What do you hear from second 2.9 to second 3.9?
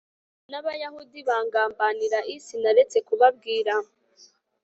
kubabwira